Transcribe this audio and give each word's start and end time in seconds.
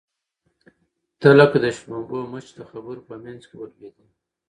ته 1.19 1.29
لکه 1.39 1.57
د 1.63 1.65
شړومبو 1.77 2.17
مچ 2.31 2.47
د 2.57 2.59
خبرو 2.71 3.01
په 3.09 3.15
منځ 3.23 3.41
کې 3.49 3.55
ولوېدې. 3.57 4.05